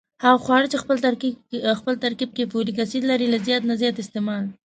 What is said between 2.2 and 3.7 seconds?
کې فولک اسید لري له زیات